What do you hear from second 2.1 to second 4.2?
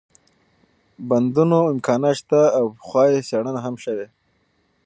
شته او پخوا يې څېړنه هم شوې